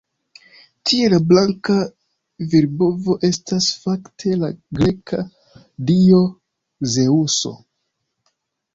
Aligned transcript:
Tie 0.89 1.09
la 1.13 1.19
blanka 1.31 1.75
virbovo 2.55 3.17
estas 3.31 3.69
fakte 3.85 4.35
la 4.47 4.51
greka 4.81 5.23
dio 5.93 6.27
Zeŭso. 6.99 7.59